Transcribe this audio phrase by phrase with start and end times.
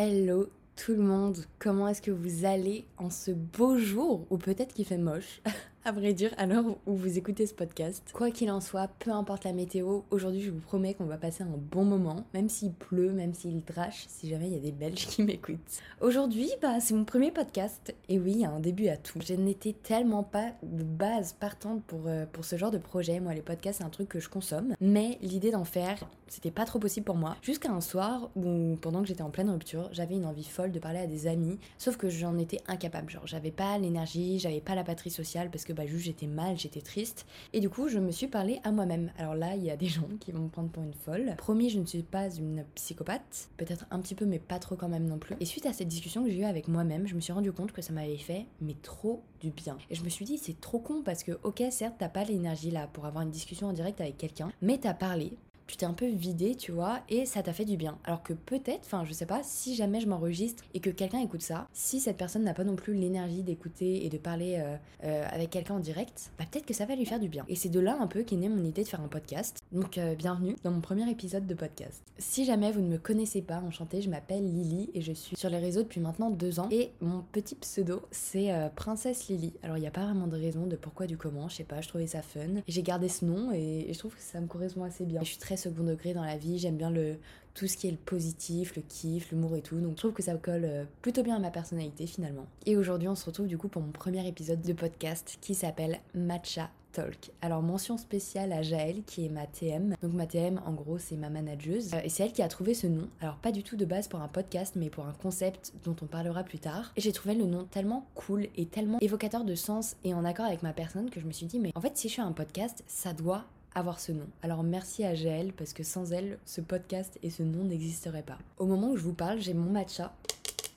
[0.00, 4.72] Hello tout le monde, comment est-ce que vous allez en ce beau jour ou peut-être
[4.72, 5.42] qu'il fait moche?
[5.88, 8.10] à vrai dire, à l'heure où vous écoutez ce podcast.
[8.12, 11.44] Quoi qu'il en soit, peu importe la météo, aujourd'hui je vous promets qu'on va passer
[11.44, 14.70] un bon moment, même s'il pleut, même s'il drache, si jamais il y a des
[14.70, 15.80] Belges qui m'écoutent.
[16.02, 19.18] Aujourd'hui, bah, c'est mon premier podcast, et oui, il y a un début à tout.
[19.26, 23.18] Je n'étais tellement pas de base partante pour, euh, pour ce genre de projet.
[23.18, 26.66] Moi, les podcasts, c'est un truc que je consomme, mais l'idée d'en faire, c'était pas
[26.66, 27.34] trop possible pour moi.
[27.40, 30.78] Jusqu'à un soir où, pendant que j'étais en pleine rupture, j'avais une envie folle de
[30.78, 33.08] parler à des amis, sauf que j'en étais incapable.
[33.08, 36.58] Genre, j'avais pas l'énergie, j'avais pas la patrie sociale parce que bah, juste j'étais mal,
[36.58, 37.24] j'étais triste.
[37.52, 39.12] Et du coup, je me suis parlé à moi-même.
[39.16, 41.34] Alors là, il y a des gens qui vont me prendre pour une folle.
[41.38, 43.48] Promis, je ne suis pas une psychopathe.
[43.56, 45.36] Peut-être un petit peu, mais pas trop quand même non plus.
[45.38, 47.70] Et suite à cette discussion que j'ai eue avec moi-même, je me suis rendu compte
[47.70, 49.78] que ça m'avait fait, mais trop du bien.
[49.88, 52.72] Et je me suis dit, c'est trop con parce que, ok, certes, t'as pas l'énergie
[52.72, 55.92] là pour avoir une discussion en direct avec quelqu'un, mais t'as parlé, tu t'es un
[55.92, 57.98] peu vidé, tu vois, et ça t'a fait du bien.
[58.04, 61.42] Alors que peut-être, enfin je sais pas, si jamais je m'enregistre et que quelqu'un écoute
[61.42, 65.26] ça, si cette personne n'a pas non plus l'énergie d'écouter et de parler euh, euh,
[65.30, 67.44] avec quelqu'un en direct, bah peut-être que ça va lui faire du bien.
[67.48, 69.58] Et c'est de là un peu qu'est née mon idée de faire un podcast.
[69.70, 72.02] Donc euh, bienvenue dans mon premier épisode de podcast.
[72.16, 75.50] Si jamais vous ne me connaissez pas, enchantée, je m'appelle Lily et je suis sur
[75.50, 76.68] les réseaux depuis maintenant deux ans.
[76.70, 79.52] Et mon petit pseudo, c'est Princesse Lily.
[79.62, 81.82] Alors il n'y a pas vraiment de raison de pourquoi du comment, je sais pas,
[81.82, 82.62] je trouvais ça fun.
[82.66, 85.20] J'ai gardé ce nom et, et, je trouve que ça me correspond assez bien.
[85.20, 87.16] Je suis très second degré dans la vie, j'aime bien le,
[87.58, 89.80] tout ce qui est le positif, le kiff, l'humour et tout.
[89.80, 92.46] Donc je trouve que ça colle euh, plutôt bien à ma personnalité finalement.
[92.66, 95.98] Et aujourd'hui on se retrouve du coup pour mon premier épisode de podcast qui s'appelle
[96.14, 97.32] Matcha Talk.
[97.42, 99.96] Alors mention spéciale à Jaël qui est ma TM.
[100.00, 102.74] Donc ma TM en gros c'est ma manageuse euh, et c'est elle qui a trouvé
[102.74, 103.08] ce nom.
[103.20, 106.06] Alors pas du tout de base pour un podcast mais pour un concept dont on
[106.06, 106.92] parlera plus tard.
[106.96, 110.46] Et j'ai trouvé le nom tellement cool et tellement évocateur de sens et en accord
[110.46, 112.30] avec ma personne que je me suis dit mais en fait si je fais un
[112.30, 113.46] podcast ça doit
[113.78, 114.26] avoir ce nom.
[114.42, 118.38] Alors merci à GL parce que sans elle, ce podcast et ce nom n'existeraient pas.
[118.58, 120.12] Au moment où je vous parle, j'ai mon matcha.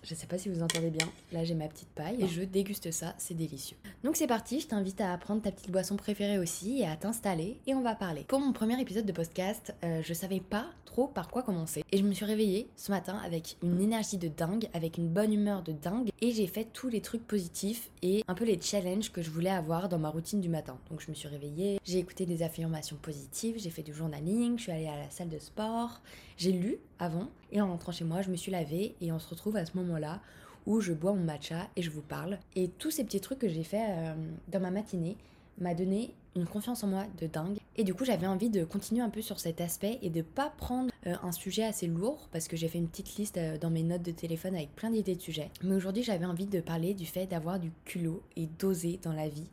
[0.04, 1.08] Je sais pas si vous entendez bien.
[1.32, 3.78] Là, j'ai ma petite paille et je déguste ça, c'est délicieux.
[4.04, 7.60] Donc c'est parti, je t'invite à prendre ta petite boisson préférée aussi et à t'installer
[7.68, 8.24] et on va parler.
[8.28, 11.98] Pour mon premier épisode de podcast, euh, je savais pas trop par quoi commencer et
[11.98, 15.62] je me suis réveillée ce matin avec une énergie de dingue, avec une bonne humeur
[15.62, 19.22] de dingue et j'ai fait tous les trucs positifs et un peu les challenges que
[19.22, 20.78] je voulais avoir dans ma routine du matin.
[20.90, 24.64] Donc je me suis réveillée, j'ai écouté des affirmations positives, j'ai fait du journaling, je
[24.64, 26.02] suis allée à la salle de sport,
[26.42, 29.30] j'ai lu avant et en rentrant chez moi, je me suis lavée et on se
[29.30, 30.22] retrouve à ce moment-là
[30.66, 32.40] où je bois mon matcha et je vous parle.
[32.56, 34.16] Et tous ces petits trucs que j'ai fait euh,
[34.48, 35.18] dans ma matinée
[35.60, 37.58] m'a donné une confiance en moi de dingue.
[37.76, 40.50] Et du coup, j'avais envie de continuer un peu sur cet aspect et de pas
[40.58, 43.70] prendre euh, un sujet assez lourd parce que j'ai fait une petite liste euh, dans
[43.70, 45.52] mes notes de téléphone avec plein d'idées de sujets.
[45.62, 49.30] Mais aujourd'hui, j'avais envie de parler du fait d'avoir du culot et d'oser dans la
[49.30, 49.48] vie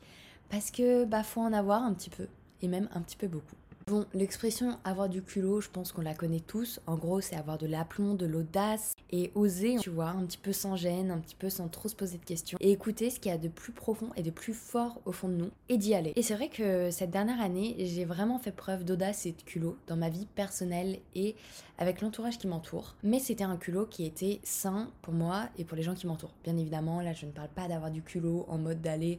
[0.48, 2.28] parce que bah faut en avoir un petit peu
[2.62, 3.56] et même un petit peu beaucoup.
[3.88, 6.78] Bon, l'expression avoir du culot, je pense qu'on la connaît tous.
[6.86, 10.52] En gros, c'est avoir de l'aplomb, de l'audace et oser, tu vois, un petit peu
[10.52, 13.32] sans gêne, un petit peu sans trop se poser de questions et écouter ce qu'il
[13.32, 15.94] y a de plus profond et de plus fort au fond de nous et d'y
[15.94, 16.12] aller.
[16.16, 19.78] Et c'est vrai que cette dernière année, j'ai vraiment fait preuve d'audace et de culot
[19.86, 21.34] dans ma vie personnelle et
[21.78, 22.94] avec l'entourage qui m'entoure.
[23.02, 26.34] Mais c'était un culot qui était sain pour moi et pour les gens qui m'entourent.
[26.44, 29.18] Bien évidemment, là, je ne parle pas d'avoir du culot en mode d'aller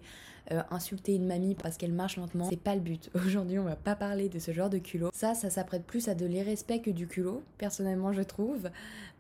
[0.52, 2.48] euh, insulter une mamie parce qu'elle marche lentement.
[2.50, 3.12] C'est pas le but.
[3.26, 5.12] Aujourd'hui, on va pas parler de ce genre de culot.
[5.14, 8.70] Ça, ça s'apprête plus à de l'irrespect que du culot, personnellement, je trouve.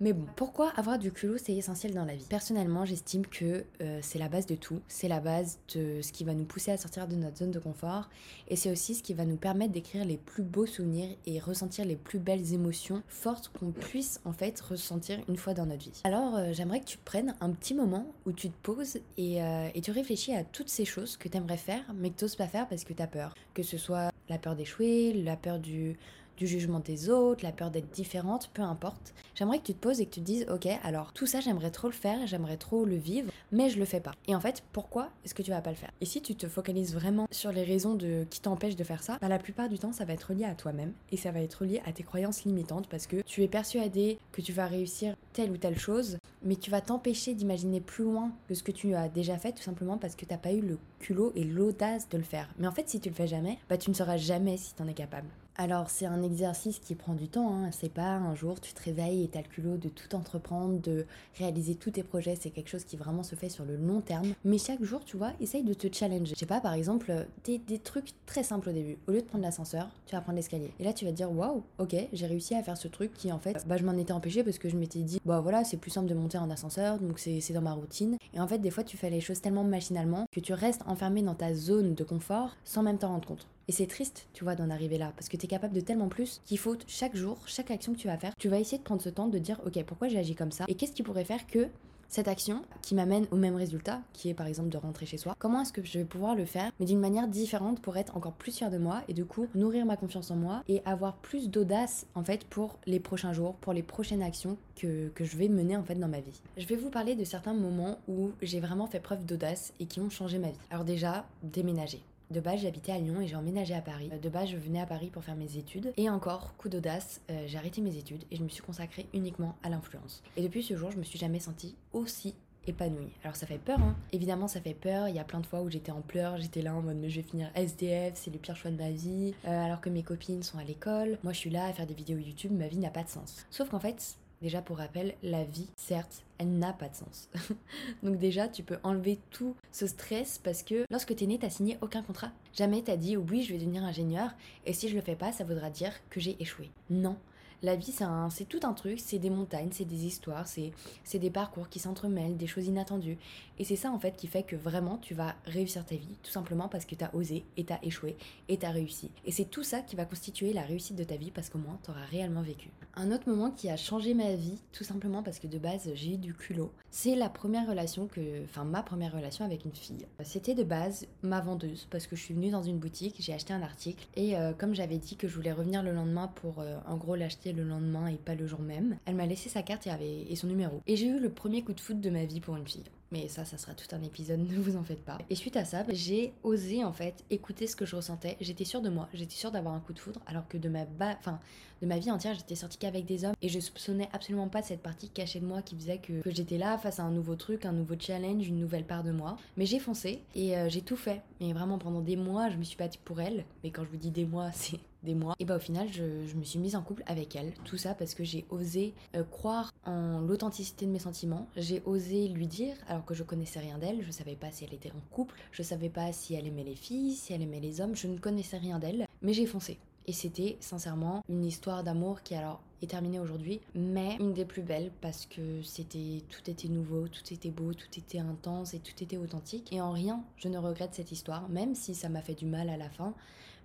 [0.01, 2.25] Mais bon, pourquoi avoir du culot, c'est essentiel dans la vie?
[2.29, 4.79] Personnellement, j'estime que euh, c'est la base de tout.
[4.87, 7.59] C'est la base de ce qui va nous pousser à sortir de notre zone de
[7.59, 8.09] confort.
[8.47, 11.85] Et c'est aussi ce qui va nous permettre d'écrire les plus beaux souvenirs et ressentir
[11.85, 16.01] les plus belles émotions fortes qu'on puisse en fait ressentir une fois dans notre vie.
[16.05, 19.37] Alors, euh, j'aimerais que tu prennes un petit moment où tu te poses et,
[19.75, 22.35] et tu réfléchis à toutes ces choses que tu aimerais faire, mais que tu n'oses
[22.35, 23.35] pas faire parce que tu as peur.
[23.53, 25.97] Que ce soit la peur d'échouer, la peur du,
[26.39, 29.13] du jugement des autres, la peur d'être différente, peu importe.
[29.35, 31.69] J'aimerais que tu te poses et que tu te dises, ok, alors tout ça, j'aimerais
[31.69, 34.13] trop le faire, j'aimerais trop le vivre, mais je le fais pas.
[34.27, 35.91] Et en fait, pourquoi est-ce que tu vas pas le faire?
[35.99, 39.17] Et si tu te focalises vraiment sur les raisons de qui t'empêchent de faire ça,
[39.19, 41.65] bah, la plupart du temps, ça va être lié à toi-même et ça va être
[41.65, 45.51] lié à tes croyances limitantes parce que tu es persuadé que tu vas réussir telle
[45.51, 49.09] ou telle chose, mais tu vas t'empêcher d'imaginer plus loin que ce que tu as
[49.09, 52.23] déjà fait tout simplement parce que t'as pas eu le culot et l'audace de le
[52.23, 52.49] faire.
[52.57, 54.81] Mais en fait, si tu le fais jamais, bah tu ne sauras jamais si tu
[54.81, 55.27] en es capable.
[55.61, 57.69] Alors c'est un exercice qui prend du temps, hein.
[57.73, 61.05] c'est pas un jour tu te réveilles et t'as le culot de tout entreprendre, de
[61.37, 64.31] réaliser tous tes projets, c'est quelque chose qui vraiment se fait sur le long terme.
[64.45, 66.33] Mais chaque jour, tu vois, essaye de te challenger.
[66.33, 67.13] Je sais pas, par exemple,
[67.43, 68.97] des, des trucs très simples au début.
[69.09, 70.71] Au lieu de prendre l'ascenseur, tu vas prendre l'escalier.
[70.79, 73.29] Et là tu vas te dire, waouh, ok, j'ai réussi à faire ce truc qui
[73.29, 75.75] en fait, bah je m'en étais empêché parce que je m'étais dit, bah voilà, c'est
[75.75, 78.15] plus simple de monter en ascenseur, donc c'est dans ma routine.
[78.33, 81.21] Et en fait, des fois tu fais les choses tellement machinalement que tu restes enfermé
[81.21, 83.45] dans ta zone de confort sans même t'en rendre compte.
[83.69, 86.09] Et c'est triste, tu vois, d'en arriver là, parce que tu es capable de tellement
[86.09, 88.83] plus qu'il faut chaque jour, chaque action que tu vas faire, tu vas essayer de
[88.83, 91.23] prendre ce temps de dire, ok, pourquoi j'ai agi comme ça Et qu'est-ce qui pourrait
[91.23, 91.67] faire que
[92.07, 95.35] cette action qui m'amène au même résultat, qui est par exemple de rentrer chez soi,
[95.37, 98.33] comment est-ce que je vais pouvoir le faire, mais d'une manière différente pour être encore
[98.33, 101.47] plus fière de moi et du coup nourrir ma confiance en moi et avoir plus
[101.47, 105.47] d'audace en fait pour les prochains jours, pour les prochaines actions que, que je vais
[105.47, 106.41] mener en fait dans ma vie.
[106.57, 109.99] Je vais vous parler de certains moments où j'ai vraiment fait preuve d'audace et qui
[109.99, 110.57] ont changé ma vie.
[110.71, 112.01] Alors déjà, déménager.
[112.31, 114.11] De base, j'habitais à Lyon et j'ai emménagé à Paris.
[114.21, 115.93] De base, je venais à Paris pour faire mes études.
[115.97, 119.55] Et encore, coup d'audace, euh, j'ai arrêté mes études et je me suis consacrée uniquement
[119.63, 120.21] à l'influence.
[120.37, 122.35] Et depuis ce jour, je me suis jamais sentie aussi
[122.67, 123.11] épanouie.
[123.23, 123.95] Alors ça fait peur, hein.
[124.11, 125.07] Évidemment, ça fait peur.
[125.07, 127.09] Il y a plein de fois où j'étais en pleurs, j'étais là en mode mais
[127.09, 129.33] je vais finir SDF, c'est le pire choix de ma vie.
[129.47, 131.95] Euh, alors que mes copines sont à l'école, moi je suis là à faire des
[131.95, 133.47] vidéos YouTube, ma vie n'a pas de sens.
[133.49, 137.29] Sauf qu'en fait, Déjà pour rappel, la vie, certes, elle n'a pas de sens.
[138.03, 141.77] Donc déjà, tu peux enlever tout ce stress parce que lorsque t'es né, t'as signé
[141.81, 142.31] aucun contrat.
[142.53, 144.31] Jamais t'as dit oui, je vais devenir ingénieur
[144.65, 146.71] et si je le fais pas, ça voudra dire que j'ai échoué.
[146.89, 147.17] Non,
[147.61, 147.93] la vie,
[148.29, 152.37] c'est tout un truc, c'est des montagnes, c'est des histoires, c'est des parcours qui s'entremêlent,
[152.37, 153.17] des choses inattendues.
[153.57, 156.31] Et c'est ça en fait qui fait que vraiment tu vas réussir ta vie, tout
[156.31, 158.15] simplement parce que tu as osé et tu as échoué
[158.47, 159.11] et tu as réussi.
[159.25, 161.77] Et c'est tout ça qui va constituer la réussite de ta vie parce qu'au moins
[161.83, 162.69] tu auras réellement vécu.
[162.95, 166.13] Un autre moment qui a changé ma vie, tout simplement parce que de base j'ai
[166.13, 170.05] eu du culot, c'est la première relation que, enfin ma première relation avec une fille.
[170.23, 173.53] C'était de base ma vendeuse parce que je suis venue dans une boutique, j'ai acheté
[173.53, 176.77] un article et euh, comme j'avais dit que je voulais revenir le lendemain pour euh,
[176.87, 179.87] en gros l'acheter le lendemain et pas le jour même, elle m'a laissé sa carte
[179.87, 180.81] et, avait, et son numéro.
[180.87, 182.85] Et j'ai eu le premier coup de foot de ma vie pour une fille.
[183.11, 185.17] Mais ça, ça sera tout un épisode, ne vous en faites pas.
[185.29, 188.37] Et suite à ça, j'ai osé en fait écouter ce que je ressentais.
[188.39, 190.85] J'étais sûre de moi, j'étais sûre d'avoir un coup de foudre, alors que de ma,
[191.19, 191.39] enfin,
[191.81, 193.35] de ma vie entière, j'étais sortie qu'avec des hommes.
[193.41, 196.77] Et je soupçonnais absolument pas cette partie cachée de moi qui faisait que, j'étais là
[196.77, 199.37] face à un nouveau truc, un nouveau challenge, une nouvelle part de moi.
[199.57, 201.21] Mais j'ai foncé et euh, j'ai tout fait.
[201.41, 203.45] Mais vraiment, pendant des mois, je me suis battue pour elle.
[203.63, 205.35] Mais quand je vous dis des mois, c'est des mois.
[205.39, 207.53] Et bah au final, je, me suis mise en couple avec elle.
[207.65, 211.47] Tout ça parce que j'ai osé euh, croire en l'authenticité de mes sentiments.
[211.55, 214.73] J'ai osé lui dire, alors que je connaissais rien d'elle, je savais pas si elle
[214.73, 217.81] était en couple, je savais pas si elle aimait les filles, si elle aimait les
[217.81, 219.07] hommes, je ne connaissais rien d'elle.
[219.21, 219.77] Mais j'ai foncé.
[220.09, 224.63] Et c'était sincèrement une histoire d'amour qui alors est terminée aujourd'hui, mais une des plus
[224.63, 229.03] belles parce que c'était tout était nouveau, tout était beau, tout était intense et tout
[229.03, 229.71] était authentique.
[229.71, 232.69] Et en rien, je ne regrette cette histoire, même si ça m'a fait du mal
[232.69, 233.13] à la fin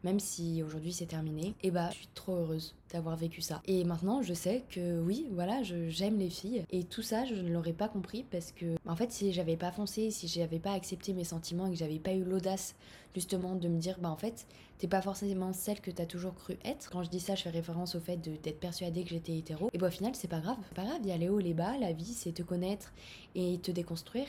[0.04, 3.60] même si aujourd'hui c'est terminé, et eh bah je suis trop heureuse d'avoir vécu ça.
[3.66, 7.52] Et maintenant je sais que oui, voilà, j'aime les filles et tout ça je ne
[7.52, 11.12] l'aurais pas compris parce que en fait si j'avais pas foncé, si j'avais pas accepté
[11.12, 12.74] mes sentiments et que j'avais pas eu l'audace
[13.14, 14.46] justement de me dire bah en fait
[14.78, 16.90] t'es pas forcément celle que t'as toujours cru être.
[16.90, 19.68] Quand je dis ça, je fais référence au fait d'être persuadée que j'étais hétéro.
[19.72, 21.38] Et bah au final c'est pas grave, c'est pas grave, il y a les hauts,
[21.38, 22.92] les bas, la vie c'est te connaître
[23.34, 24.26] et te déconstruire.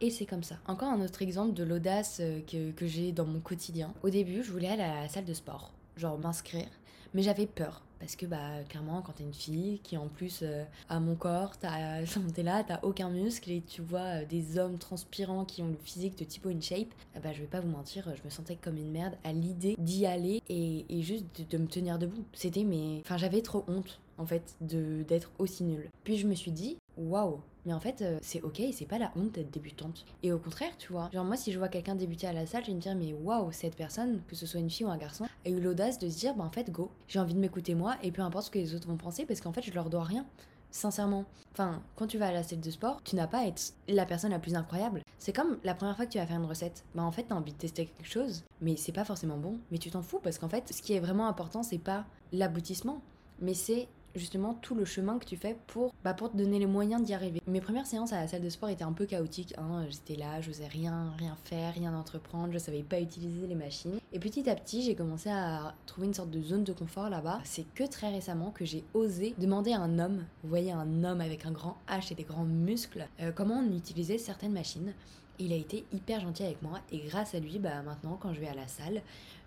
[0.00, 0.56] Et c'est comme ça.
[0.66, 3.94] Encore un autre exemple de l'audace euh, que, j'ai dans mon quotidien.
[4.02, 6.68] Au début, je voulais aller à la salle de sport, genre m'inscrire,
[7.14, 7.85] mais j'avais peur.
[7.98, 11.56] Parce que, bah, clairement, quand t'es une fille qui en plus euh, a mon corps,
[12.34, 15.78] t'es là, t'as aucun muscle et tu vois euh, des hommes transpirants qui ont le
[15.82, 18.76] physique de typo InShape, eh bah, je vais pas vous mentir, je me sentais comme
[18.76, 22.24] une merde à l'idée d'y aller et, juste de, de, me tenir debout.
[22.32, 23.00] C'était, mais.
[23.04, 25.88] Enfin, j'avais trop honte, en fait, d'être aussi nulle.
[26.04, 29.12] Puis je me suis dit, waouh, mais en fait, euh, c'est ok, c'est pas la
[29.16, 30.04] honte d'être débutante.
[30.22, 32.62] Et au contraire, tu vois, genre moi, si je vois quelqu'un débuter à la salle,
[32.62, 34.96] je vais me dire, mais waouh, cette personne, que ce soit une fille ou un
[34.96, 37.74] garçon, a eu l'audace de se dire, bah en fait, go, j'ai envie de m'écouter
[37.74, 39.90] moi, et peu importe ce que les autres vont penser, parce qu'en fait, je leur
[39.90, 40.24] dois rien.
[40.70, 41.24] Sincèrement.
[41.52, 44.04] Enfin, quand tu vas à la salle de sport, tu n'as pas à être la
[44.04, 45.00] personne la plus incroyable.
[45.18, 46.84] C'est comme la première fois que tu vas faire une recette.
[46.94, 49.58] Bah en fait, t'as envie de tester quelque chose, mais c'est pas forcément bon.
[49.70, 53.00] Mais tu t'en fous parce qu'en fait, ce qui est vraiment important, c'est pas l'aboutissement,
[53.40, 56.66] mais c'est justement tout le chemin que tu fais pour, bah, pour te donner les
[56.66, 57.40] moyens d'y arriver.
[57.46, 59.54] Mes premières séances à la salle de sport étaient un peu chaotiques.
[59.58, 59.84] Hein.
[59.88, 63.98] J'étais là, je n'osais rien, rien faire, rien entreprendre, je savais pas utiliser les machines.
[64.12, 67.40] Et petit à petit, j'ai commencé à trouver une sorte de zone de confort là-bas.
[67.44, 71.20] C'est que très récemment que j'ai osé demander à un homme, vous voyez un homme
[71.20, 74.92] avec un grand H et des grands muscles, euh, comment on utilisait certaines machines.
[75.38, 78.40] Il a été hyper gentil avec moi et grâce à lui, bah maintenant quand je
[78.40, 79.02] vais à la salle,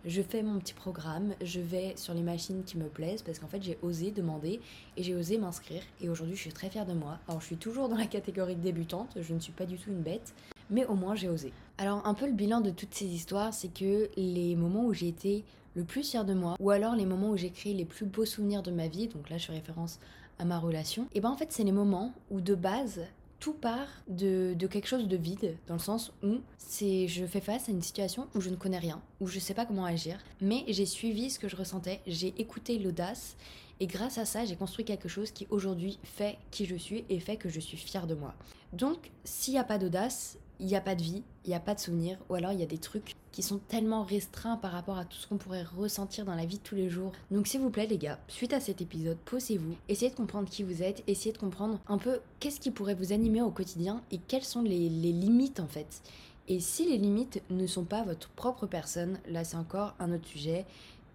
[0.05, 3.47] je fais mon petit programme, je vais sur les machines qui me plaisent parce qu'en
[3.47, 4.59] fait j'ai osé demander
[4.97, 7.17] et j'ai osé m'inscrire et aujourd'hui je suis très fière de moi.
[7.27, 10.01] Alors je suis toujours dans la catégorie débutante, je ne suis pas du tout une
[10.01, 10.35] bête,
[10.69, 11.51] mais au moins j'ai osé.
[11.79, 15.07] Alors un peu le bilan de toutes ces histoires, c'est que les moments où j'ai
[15.07, 15.43] été
[15.73, 18.25] le plus fière de moi, ou alors les moments où j'ai créé les plus beaux
[18.25, 19.99] souvenirs de ma vie, donc là je fais référence
[20.37, 23.01] à ma relation, et ben en fait c'est les moments où de base
[23.39, 27.69] tout part de, quelque chose de vide, dans le sens où c'est je fais face
[27.69, 30.19] à une situation où je ne connais rien, où je ne sais pas comment agir,
[30.41, 33.35] mais j'ai suivi ce que je ressentais, j'ai écouté l'audace,
[33.79, 37.19] et grâce à ça, j'ai construit quelque chose qui aujourd'hui fait qui je suis et
[37.19, 38.33] fait que je suis fière de moi.
[38.73, 41.59] Donc, s'il n'y a pas d'audace, il n'y a pas de vie, il n'y a
[41.59, 44.71] pas de souvenirs, ou alors il y a des trucs qui sont tellement restreints par
[44.71, 47.13] rapport à tout ce qu'on pourrait ressentir dans la vie de tous les jours.
[47.31, 50.63] Donc s'il vous plaît les gars, suite à cet épisode, posez-vous, essayez de comprendre qui
[50.63, 54.17] vous êtes, essayez de comprendre un peu qu'est-ce qui pourrait vous animer au quotidien et
[54.17, 56.01] quelles sont les, limites en fait.
[56.47, 60.27] Et si les limites ne sont pas votre propre personne, là c'est encore un autre
[60.27, 60.65] sujet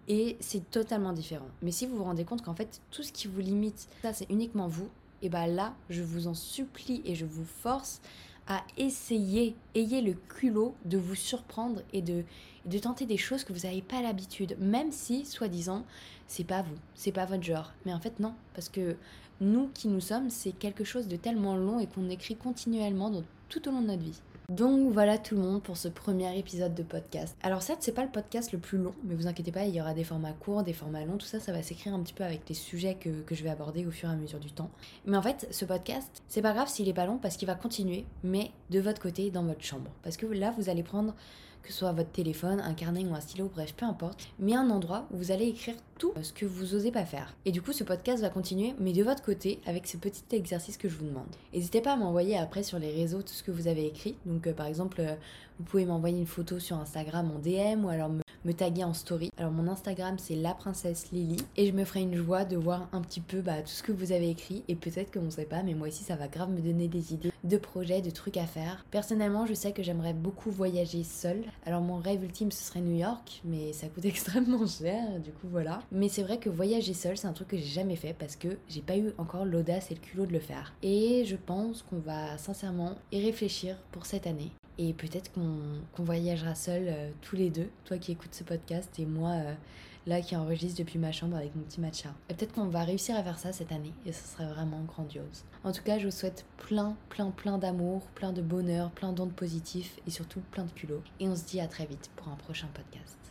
[0.07, 1.47] et c'est totalement différent.
[1.61, 4.29] Mais si vous vous rendez compte qu'en fait tout ce qui vous limite, ça c'est
[4.31, 4.89] uniquement vous,
[5.21, 8.01] et bah là je vous en supplie et je vous force
[8.47, 12.23] à essayer, ayez le culot de vous surprendre et de,
[12.65, 15.83] de tenter des choses que vous n'avez pas l'habitude, même si, soi-disant,
[16.27, 17.73] c'est pas vous, c'est pas votre genre.
[17.85, 18.95] Mais en fait, non, parce que
[19.41, 23.11] nous qui nous sommes, c'est quelque chose de tellement long et qu'on écrit continuellement
[23.49, 24.21] tout au long de notre vie.
[24.49, 27.35] Donc voilà tout le monde pour ce premier épisode de podcast.
[27.41, 29.81] Alors certes c'est pas le podcast le plus long, mais vous inquiétez pas, il y
[29.81, 32.23] aura des formats courts, des formats longs, tout ça ça va s'écrire un petit peu
[32.23, 34.69] avec les sujets que, je vais aborder au fur et à mesure du temps.
[35.07, 37.55] Mais en fait ce podcast, c'est pas grave s'il est pas long parce qu'il va
[37.55, 39.89] continuer, mais de votre côté dans votre chambre.
[40.03, 41.15] Parce que là vous allez prendre
[41.65, 45.07] que soit votre téléphone, un carnet ou un stylo, bref, peu importe, mais un endroit
[45.11, 47.35] où vous allez écrire tout ce que vous osez pas faire.
[47.45, 50.77] Et du coup, ce podcast va continuer, mais de votre côté, avec ce petit exercice
[50.77, 51.27] que je vous demande.
[51.53, 54.15] N'hésitez pas à m'envoyer après sur les réseaux tout ce que vous avez écrit.
[54.25, 55.15] Donc, euh, par exemple, euh,
[55.59, 58.93] vous pouvez m'envoyer une photo sur Instagram en DM ou alors me me taguer en
[58.93, 59.31] story.
[59.37, 62.87] Alors mon Instagram c'est la princesse Lily et je me ferai une joie de voir
[62.93, 65.45] un petit peu bah, tout ce que vous avez écrit et peut-être que on sait
[65.45, 68.37] pas mais moi aussi ça va grave me donner des idées de projets, de trucs
[68.37, 68.85] à faire.
[68.91, 71.43] Personnellement je sais que j'aimerais beaucoup voyager seule.
[71.65, 75.47] Alors mon rêve ultime ce serait New York mais ça coûte extrêmement cher du coup
[75.49, 75.81] voilà.
[75.91, 78.57] Mais c'est vrai que voyager seule c'est un truc que j'ai jamais fait parce que
[78.69, 80.73] j'ai pas eu encore l'audace et le culot de le faire.
[80.83, 84.51] Et je pense qu'on va sincèrement y réfléchir pour cette année.
[84.77, 89.05] Et peut-être qu'on voyagera seul euh, tous les deux, toi qui écoutes ce podcast et
[89.05, 89.53] moi euh,
[90.05, 92.09] là qui enregistre depuis ma chambre avec mon petit matcha.
[92.29, 95.45] Et peut-être qu'on va réussir à faire ça cette année et ce serait vraiment grandiose.
[95.63, 99.33] En tout cas, je vous souhaite plein, plein, plein d'amour, plein de bonheur, plein d'ondes
[99.33, 101.01] positifs et surtout plein de culot.
[101.19, 103.25] Et on se dit à très vite pour un prochain podcast.